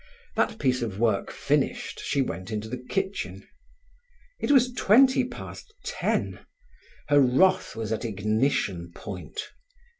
[0.35, 3.47] That piece of work finished, she went into the kitchen.
[4.39, 6.39] It was twenty past ten.
[7.09, 9.51] Her wrath was at ignition point.